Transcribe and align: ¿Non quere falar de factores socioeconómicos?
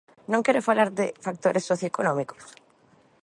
¿Non 0.31 0.43
quere 0.45 0.67
falar 0.69 0.89
de 0.99 1.05
factores 1.25 1.67
socioeconómicos? 1.69 2.43